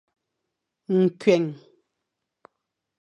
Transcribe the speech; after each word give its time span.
Nkueng. 1.03 1.49